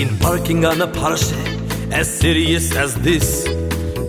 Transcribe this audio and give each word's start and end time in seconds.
Embarking 0.00 0.64
on 0.64 0.80
a 0.80 0.86
parsha 0.86 1.92
as 1.92 2.08
serious 2.08 2.74
as 2.74 2.94
this 3.02 3.46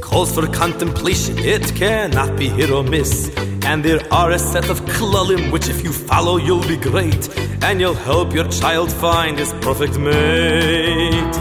calls 0.01 0.33
for 0.33 0.47
contemplation. 0.47 1.37
It 1.37 1.75
cannot 1.75 2.37
be 2.37 2.47
hit 2.47 2.69
or 2.71 2.81
miss. 2.81 3.29
And 3.65 3.83
there 3.83 4.01
are 4.09 4.31
a 4.31 4.39
set 4.39 4.69
of 4.69 4.79
klalim 4.85 5.51
which, 5.51 5.67
if 5.67 5.83
you 5.83 5.91
follow, 5.91 6.38
you'll 6.38 6.65
be 6.65 6.77
great, 6.77 7.27
and 7.61 7.81
you'll 7.81 8.01
help 8.09 8.33
your 8.33 8.47
child 8.47 8.89
find 8.89 9.38
his 9.38 9.51
perfect 9.65 9.99
mate. 9.99 11.35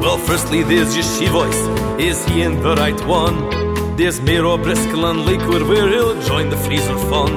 Well, 0.00 0.18
firstly, 0.18 0.62
there's 0.62 0.96
Yeshivos. 0.96 1.58
Is 1.98 2.24
he 2.26 2.42
in 2.42 2.62
the 2.62 2.76
right 2.76 3.00
one? 3.06 3.96
There's 3.96 4.20
Miro 4.20 4.56
Briscoe 4.56 5.04
and 5.10 5.26
where 5.68 5.88
he'll 5.88 6.22
join 6.22 6.48
the 6.50 6.56
freezer 6.58 6.98
fun. 7.10 7.32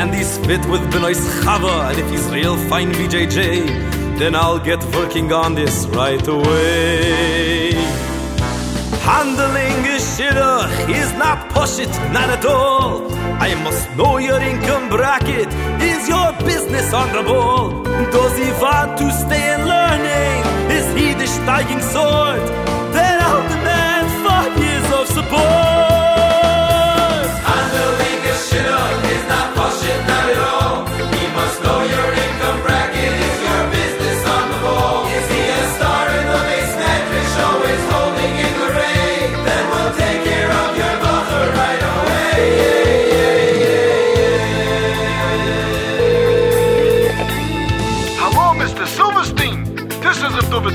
And 0.00 0.14
he's 0.14 0.38
fit 0.46 0.64
with 0.66 0.88
Benoist 0.92 1.26
Chava, 1.42 1.90
and 1.90 1.98
if 1.98 2.08
he's 2.10 2.26
real 2.30 2.56
fine 2.68 2.92
VJJ, 2.92 4.01
then 4.22 4.36
I'll 4.36 4.60
get 4.60 4.80
working 4.94 5.32
on 5.32 5.56
this 5.56 5.84
right 5.86 6.26
away. 6.28 7.72
Handling 9.10 9.78
a 9.94 9.98
shidduch 10.10 10.88
is 11.00 11.12
not 11.14 11.50
push 11.50 11.80
it, 11.80 11.92
not 12.16 12.28
at 12.36 12.44
all. 12.44 13.12
I 13.46 13.50
must 13.64 13.84
know 13.96 14.18
your 14.18 14.40
income 14.40 14.88
bracket. 14.90 15.48
Is 15.82 16.08
your 16.08 16.30
business 16.50 16.92
on 16.94 17.08
the 17.16 17.24
ball? 17.24 17.82
Does 18.16 18.34
he 18.38 18.48
want 18.62 18.96
to 19.00 19.10
stay 19.22 19.44
in 19.54 19.60
learning? 19.74 20.38
Is 20.78 20.86
he 20.96 21.06
the 21.20 21.28
steiging 21.36 21.82
sword? 21.92 22.81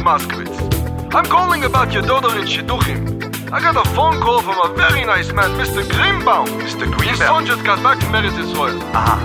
Moskowitz. 0.07 0.57
I'm 1.13 1.25
calling 1.25 1.65
about 1.65 1.91
your 1.91 2.01
daughter 2.01 2.31
in 2.39 2.45
Shidduchim. 2.45 2.99
I 3.51 3.59
got 3.59 3.75
a 3.75 3.83
phone 3.89 4.21
call 4.21 4.41
from 4.41 4.57
a 4.63 4.73
very 4.73 5.03
nice 5.03 5.33
man, 5.33 5.51
Mr. 5.59 5.83
Greenbaum. 5.95 6.47
Mr. 6.63 6.85
His 6.85 6.95
Greenbaum. 6.95 7.17
son 7.17 7.45
just 7.45 7.65
got 7.65 7.83
back 7.83 7.99
from 8.01 8.13
Eretz 8.13 8.39
Israel. 8.39 8.79
Ah, 8.95 9.19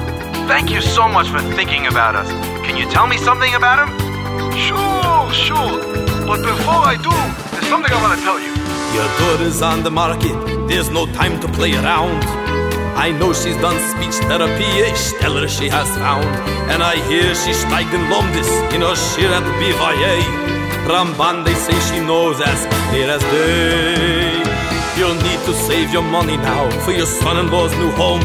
thank 0.48 0.70
you 0.70 0.80
so 0.80 1.06
much 1.06 1.28
for 1.28 1.38
thinking 1.58 1.86
about 1.86 2.16
us. 2.16 2.28
Can 2.66 2.76
you 2.76 2.86
tell 2.90 3.06
me 3.06 3.16
something 3.16 3.54
about 3.54 3.78
him? 3.82 3.90
Sure, 4.66 5.24
sure. 5.46 5.74
But 6.26 6.40
before 6.52 6.82
I 6.92 6.96
do, 7.08 7.14
there's 7.52 7.68
something 7.72 7.92
I 7.96 8.00
want 8.02 8.18
to 8.18 8.24
tell 8.26 8.40
you. 8.46 8.52
Your 8.96 9.08
daughter's 9.20 9.62
on 9.62 9.84
the 9.84 9.92
market, 9.92 10.36
there's 10.66 10.90
no 10.90 11.06
time 11.20 11.38
to 11.42 11.48
play 11.58 11.74
around. 11.74 12.24
I 13.06 13.12
know 13.12 13.32
she's 13.32 13.58
done 13.66 13.78
speech 13.92 14.16
therapy, 14.26 14.70
a 14.82 14.96
stellar 14.96 15.46
she 15.46 15.68
has 15.68 15.88
found. 16.04 16.26
And 16.72 16.82
I 16.82 16.96
hear 17.08 17.28
she 17.36 17.52
steigt 17.62 17.94
in 17.94 18.02
Lomdis 18.10 18.50
in 18.74 18.80
her 18.80 18.96
shiur 19.06 19.30
at 19.38 19.46
BYA. 19.60 20.61
Ramban, 20.84 21.44
they 21.44 21.54
say 21.54 21.78
she 21.88 22.00
knows 22.00 22.40
as 22.40 22.66
clear 22.90 23.08
as 23.08 23.22
day. 23.22 24.42
You'll 24.96 25.14
need 25.14 25.40
to 25.46 25.54
save 25.54 25.92
your 25.92 26.02
money 26.02 26.36
now 26.36 26.68
for 26.80 26.92
your 26.92 27.06
son-in-law's 27.06 27.72
new 27.78 27.90
home. 27.92 28.22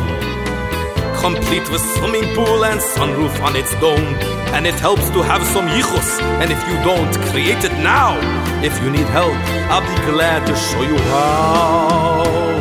Complete 1.20 1.70
with 1.72 1.82
swimming 1.96 2.34
pool 2.36 2.66
and 2.66 2.80
sunroof 2.80 3.40
on 3.42 3.56
its 3.56 3.74
dome. 3.80 4.16
And 4.56 4.66
it 4.66 4.76
helps 4.76 5.10
to 5.12 5.22
have 5.22 5.44
some 5.44 5.68
yichus. 5.68 6.20
And 6.42 6.52
if 6.52 6.60
you 6.68 6.76
don't, 6.84 7.14
create 7.32 7.64
it 7.64 7.74
now. 7.84 8.18
If 8.64 8.82
you 8.82 8.90
need 8.90 9.08
help, 9.08 9.38
I'll 9.70 9.82
be 9.82 10.12
glad 10.12 10.46
to 10.48 10.56
show 10.56 10.82
you 10.82 10.98
how. 11.12 12.57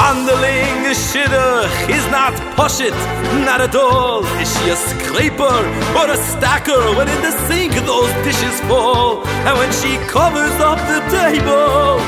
Handling 0.00 0.80
a 0.88 0.96
shidduch 0.96 1.90
is 1.92 2.04
uh, 2.06 2.16
not 2.16 2.32
push 2.56 2.80
it, 2.80 2.96
not 3.44 3.60
at 3.60 3.76
all. 3.76 4.24
Is 4.40 4.48
she 4.48 4.70
a 4.70 4.76
scraper 4.76 5.56
or 5.98 6.06
a 6.08 6.16
stacker 6.16 6.80
when 6.96 7.06
in 7.06 7.20
the 7.20 7.32
sink 7.44 7.74
those 7.84 8.10
dishes 8.24 8.56
fall? 8.64 9.20
And 9.44 9.54
when 9.60 9.70
she 9.80 10.00
covers 10.08 10.56
up 10.56 10.80
the 10.88 11.00
table 11.12 12.00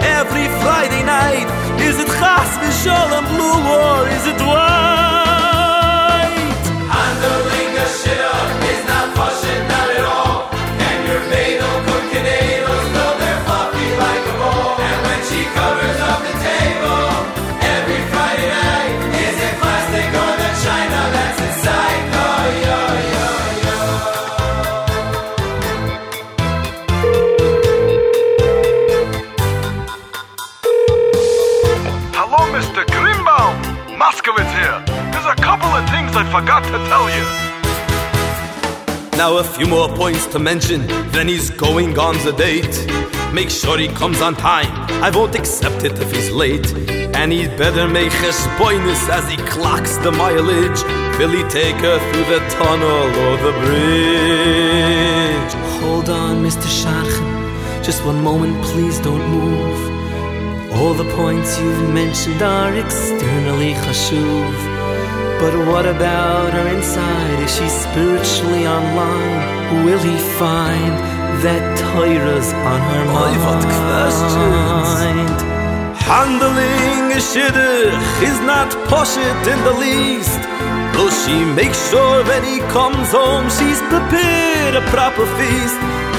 every 0.00 0.48
Friday 0.64 1.04
night, 1.04 1.44
is 1.84 2.00
it 2.00 2.08
chas 2.16 2.50
forgot 36.40 36.64
to 36.64 36.78
tell 36.90 37.06
you. 37.16 37.24
Now 39.16 39.38
a 39.38 39.44
few 39.44 39.68
more 39.68 39.88
points 39.88 40.26
to 40.32 40.40
mention, 40.40 40.84
then 41.12 41.28
he's 41.28 41.48
going 41.48 41.96
on 41.96 42.16
the 42.24 42.32
date. 42.32 42.76
Make 43.32 43.50
sure 43.50 43.78
he 43.78 43.86
comes 43.86 44.20
on 44.20 44.34
time. 44.34 44.72
I 45.06 45.10
won't 45.14 45.36
accept 45.36 45.84
it 45.84 45.96
if 45.96 46.10
he's 46.10 46.32
late. 46.32 46.68
And 47.14 47.30
he'd 47.30 47.56
better 47.56 47.86
make 47.86 48.12
bonus 48.58 49.08
as 49.08 49.30
he 49.30 49.36
clocks 49.54 49.96
the 49.98 50.10
mileage. 50.10 50.80
Will 51.18 51.30
he 51.38 51.44
take 51.60 51.78
her 51.86 51.98
through 52.06 52.28
the 52.34 52.40
tunnel 52.58 53.04
or 53.24 53.34
the 53.46 53.52
bridge? 53.62 55.54
Hold 55.82 56.08
on, 56.08 56.42
Mr. 56.44 56.68
Shadchan. 56.80 57.84
Just 57.84 58.04
one 58.04 58.20
moment, 58.20 58.60
please 58.64 58.98
don't 58.98 59.26
move. 59.38 59.80
All 60.78 60.94
the 60.94 61.08
points 61.14 61.60
you've 61.60 61.94
mentioned 61.94 62.42
are 62.42 62.74
externally 62.74 63.74
chashuv. 63.74 64.73
But 65.40 65.54
what 65.68 65.86
about 65.86 66.52
her 66.52 66.66
inside? 66.68 67.38
Is 67.44 67.52
she 67.56 67.68
spiritually 67.68 68.66
online? 68.66 69.84
Will 69.84 69.98
he 69.98 70.16
find 70.38 70.94
that 71.44 71.62
Torah's 71.80 72.50
on 72.72 72.80
her 72.90 73.04
Oy, 73.22 73.34
what 73.44 73.64
mind? 74.64 75.38
Handling 76.04 77.12
a 77.12 77.20
shidduch 77.30 78.22
is 78.28 78.38
not 78.44 78.68
push 78.92 79.16
it 79.16 79.42
in 79.52 79.58
the 79.68 79.74
least. 79.84 80.40
Will 80.96 81.10
she 81.10 81.36
make 81.58 81.74
sure 81.88 82.22
when 82.24 82.44
he 82.44 82.58
comes 82.76 83.08
home 83.10 83.48
she's 83.50 83.80
prepared 83.92 84.74
a 84.76 84.84
proper 84.94 85.26
feast? 85.36 85.78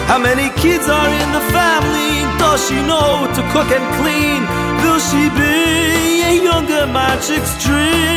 How 0.09 0.19
many 0.19 0.49
kids 0.61 0.87
are 0.89 1.11
in 1.23 1.29
the 1.37 1.45
family? 1.55 2.13
Does 2.37 2.67
she 2.67 2.77
know 2.85 3.25
to 3.35 3.41
cook 3.53 3.69
and 3.77 3.85
clean? 3.99 4.41
Will 4.83 4.99
she 4.99 5.23
be 5.41 5.55
a 6.29 6.33
younger 6.43 6.85
magic's 6.85 7.53
dream? 7.63 8.14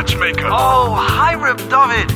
Matchmaker. 0.00 0.48
Oh, 0.48 0.94
hi, 0.96 1.32
Rip 1.34 1.58
David. 1.68 2.08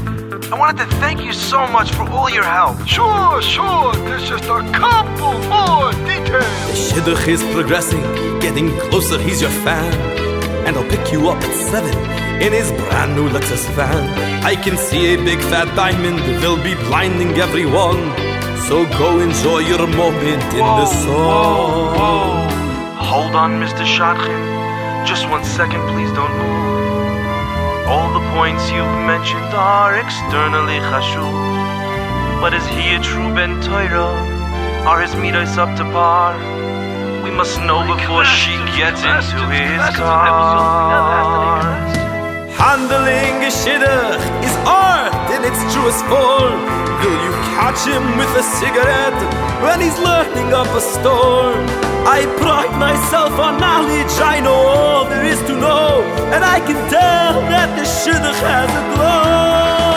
I 0.52 0.58
wanted 0.58 0.88
to 0.88 0.96
thank 1.04 1.22
you 1.22 1.34
so 1.34 1.66
much 1.66 1.92
for 1.92 2.04
all 2.08 2.30
your 2.30 2.48
help. 2.58 2.76
Sure, 2.86 3.42
sure. 3.42 3.92
There's 4.06 4.26
just 4.26 4.44
a 4.44 4.60
couple 4.72 5.34
more 5.52 5.92
details. 6.08 6.76
Shidduch 6.86 7.28
is 7.28 7.42
progressing, 7.52 8.00
getting 8.40 8.68
closer, 8.88 9.18
he's 9.18 9.42
your 9.42 9.54
fan. 9.66 9.92
And 10.66 10.76
I'll 10.78 10.90
pick 10.94 11.12
you 11.12 11.28
up 11.28 11.36
at 11.48 11.54
seven 11.70 11.94
in 12.44 12.52
his 12.54 12.72
brand 12.72 13.16
new 13.16 13.28
Lexus 13.28 13.68
van. 13.76 14.02
I 14.52 14.54
can 14.56 14.78
see 14.78 15.14
a 15.14 15.16
big 15.18 15.40
fat 15.50 15.68
diamond, 15.76 16.20
it 16.20 16.40
will 16.40 16.62
be 16.70 16.74
blinding 16.88 17.32
everyone. 17.46 18.00
So 18.66 18.86
go 18.96 19.20
enjoy 19.20 19.58
your 19.72 19.86
moment 19.86 20.44
in 20.60 20.66
the 20.80 20.86
sun. 20.86 21.14
Hold 23.12 23.34
on, 23.42 23.50
Mr. 23.62 23.84
Shadchan. 23.94 24.40
Just 25.06 25.28
one 25.28 25.44
second, 25.44 25.82
please 25.92 26.10
don't 26.12 26.34
move. 26.38 27.03
All 27.86 28.10
the 28.14 28.24
points 28.32 28.70
you've 28.70 28.98
mentioned 29.04 29.52
are 29.52 29.94
externally 29.94 30.78
chashuv. 30.88 32.40
But 32.40 32.54
is 32.54 32.66
he 32.66 32.94
a 32.94 33.00
true 33.00 33.34
Ben 33.34 33.60
Torah? 33.60 34.16
Are 34.88 35.02
his 35.02 35.14
midas 35.14 35.58
up 35.58 35.76
to 35.76 35.84
par? 35.92 36.34
We 37.22 37.30
must 37.30 37.60
know 37.60 37.86
before 37.86 38.24
she 38.24 38.52
gets 38.76 39.02
into 39.02 39.38
his 39.52 39.96
car. 39.96 41.93
Handling 42.56 43.42
a 43.42 43.50
shidduch 43.50 44.22
is 44.46 44.54
art 44.66 45.14
in 45.34 45.44
its 45.44 45.60
truest 45.72 46.02
form. 46.06 46.58
Will 47.02 47.18
you 47.26 47.32
catch 47.58 47.84
him 47.86 48.04
with 48.16 48.32
a 48.36 48.44
cigarette 48.60 49.20
when 49.62 49.80
he's 49.80 49.98
learning 49.98 50.52
up 50.54 50.68
a 50.68 50.80
storm? 50.80 51.66
I 52.06 52.24
pride 52.38 52.74
myself 52.78 53.32
on 53.38 53.58
knowledge, 53.58 54.14
I 54.20 54.40
know 54.40 54.54
all 54.54 55.04
there 55.04 55.24
is 55.24 55.40
to 55.42 55.54
know, 55.56 56.02
and 56.32 56.44
I 56.44 56.60
can 56.60 56.78
tell 56.90 57.40
that 57.52 57.68
the 57.76 57.84
shidduch 57.84 58.40
has 58.40 58.70
a 58.70 58.84
glow. 58.94 59.93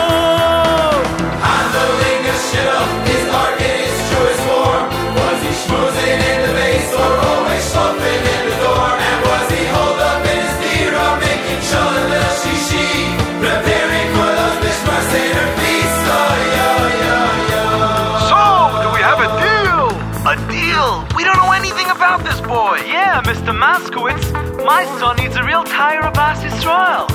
Anything 22.18 22.18
about 22.18 22.24
this 22.24 22.40
boy. 22.40 22.78
Yeah, 22.86 23.22
Mr. 23.22 23.52
Moskowitz, 23.56 24.64
my 24.64 24.84
son 24.98 25.16
needs 25.16 25.36
a 25.36 25.44
real 25.44 25.64
Tyre 25.64 26.00
Abbas 26.00 26.44
Israel. 26.44 27.06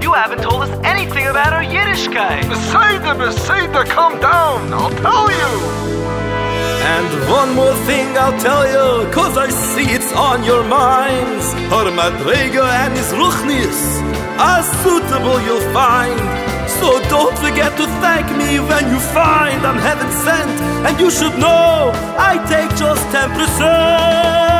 You 0.00 0.12
haven't 0.12 0.42
told 0.42 0.62
us 0.62 0.70
anything 0.84 1.26
about 1.26 1.52
our 1.52 1.62
Yiddishkeit. 1.62 2.42
Beseda, 2.44 3.14
Beseda, 3.16 3.84
calm 3.86 4.20
down. 4.20 4.72
I'll 4.72 4.90
tell 4.90 5.30
you. 5.30 5.52
And 6.84 7.30
one 7.30 7.54
more 7.54 7.74
thing 7.86 8.16
I'll 8.18 8.38
tell 8.40 8.66
you, 8.66 9.10
cause 9.12 9.36
I 9.38 9.48
see 9.50 9.86
it's 9.86 10.12
on 10.14 10.44
your 10.44 10.64
minds. 10.64 11.52
Her 11.70 11.90
Madrega 11.90 12.64
and 12.82 12.92
his 12.94 13.10
Ruchnius 13.12 13.80
are 14.38 14.62
suitable 14.82 15.40
you'll 15.42 15.72
find. 15.72 16.18
So 16.80 17.00
don't 17.08 17.36
forget 17.38 17.76
to 17.76 17.86
thank 18.02 18.26
me 18.36 18.58
when 18.58 18.84
you 18.90 18.98
find 18.98 19.64
I'm 19.64 19.78
heaven 19.78 20.10
sent. 20.10 20.50
And 20.86 20.98
you 20.98 21.10
should 21.10 21.38
know 21.38 21.92
I 22.18 22.42
take 22.48 22.70
just 22.76 23.04
10%. 23.14 24.51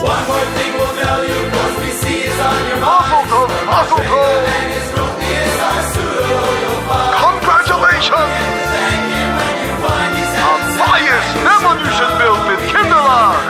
One 0.00 0.24
more 0.26 0.46
thing 0.56 0.72
we'll 0.80 0.96
tell 0.96 1.20
you, 1.28 1.38
cause 1.52 1.76
we 1.84 1.90
see 1.92 2.24
is 2.24 2.38
on 2.40 2.60
your 2.72 2.80
mind. 2.80 3.28
tov, 3.28 3.52
mazel 3.68 4.00
tov. 4.00 4.48
And 4.48 4.68
his 4.72 4.88
Ruchnius 4.96 5.56
are 5.60 5.84
suitable, 5.92 6.54
you'll 6.56 6.82
find. 6.88 7.20
Congratulations. 7.20 8.32
Thank 8.72 9.12
him 9.12 9.28
when 9.36 9.54
you 9.60 9.72
find 9.84 10.10
he's 10.16 10.32
heaven 10.40 10.72
sent. 10.72 10.88
Bias 10.88 11.28
Revolution-Bild 11.44 12.40
mit 12.48 12.60
Kinderlach. 12.72 13.44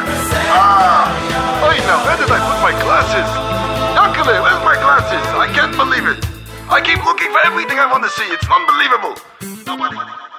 Ah. 0.50 1.06
Hey, 1.62 1.79
now 1.87 2.02
where 2.02 2.19
did 2.19 2.31
I 2.35 2.41
put 2.43 2.58
my 2.67 2.75
glasses? 2.82 3.31
Yankele, 3.94 4.35
where's 4.43 4.62
my 4.67 4.75
glasses? 4.75 5.25
I 5.38 5.46
can't 5.55 5.75
believe 5.79 6.06
it. 6.11 6.19
I 6.67 6.81
keep 6.81 6.99
looking 7.05 7.31
for 7.31 7.41
everything 7.46 7.79
I 7.79 7.87
want 7.87 8.03
to 8.03 8.11
see. 8.11 8.26
It's 8.26 8.46
unbelievable. 8.50 9.14
Nobody... 9.67 10.30